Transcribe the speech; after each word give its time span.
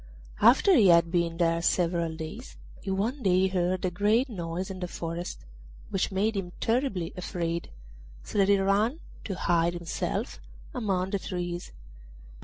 After 0.41 0.73
he 0.75 0.87
had 0.87 1.11
been 1.11 1.37
there 1.37 1.61
several 1.61 2.15
days, 2.15 2.57
he 2.81 2.89
one 2.89 3.21
day 3.21 3.47
heard 3.49 3.85
a 3.85 3.91
great 3.91 4.29
noise 4.29 4.71
in 4.71 4.79
the 4.79 4.87
forest, 4.87 5.45
which 5.91 6.11
made 6.11 6.35
him 6.35 6.53
terribly 6.59 7.13
afraid, 7.15 7.69
so 8.23 8.39
that 8.39 8.49
he 8.49 8.57
ran 8.57 8.99
to 9.25 9.35
hide 9.35 9.75
himself 9.75 10.39
among 10.73 11.11
the 11.11 11.19
trees. 11.19 11.71